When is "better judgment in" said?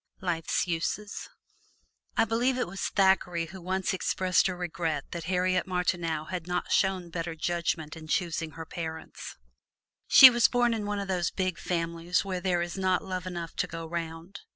7.11-8.07